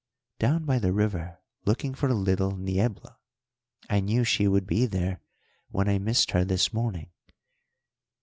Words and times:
"Down 0.39 0.65
by 0.65 0.79
the 0.79 0.91
river 0.91 1.37
looking 1.63 1.93
for 1.93 2.11
little 2.11 2.57
Niebla. 2.57 3.19
I 3.87 3.99
knew 3.99 4.23
she 4.23 4.47
would 4.47 4.65
be 4.65 4.87
there 4.87 5.19
when 5.69 5.87
I 5.87 5.99
missed 5.99 6.31
her 6.31 6.43
this 6.43 6.73
morning." 6.73 7.11